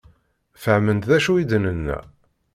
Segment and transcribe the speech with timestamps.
[0.63, 1.99] Fehmen d acu i d-nenna?